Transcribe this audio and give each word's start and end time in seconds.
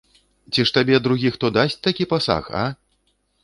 Ці 0.53 0.65
ж 0.69 0.73
табе 0.77 1.01
другі 1.09 1.33
хто 1.37 1.53
дасць 1.59 1.79
такі 1.91 2.11
пасаг, 2.17 2.51
а? 2.67 2.69